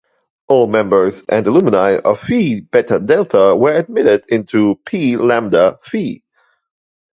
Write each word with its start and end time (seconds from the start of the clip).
All 0.47 0.65
members 0.65 1.21
and 1.29 1.45
alumni 1.45 1.99
of 2.03 2.19
Phi 2.21 2.61
Beta 2.61 2.99
Delta 2.99 3.55
were 3.55 3.75
admitted 3.77 4.25
into 4.29 4.79
Pi 4.83 5.15
Lambda 5.17 5.77
Phi. 5.83 6.23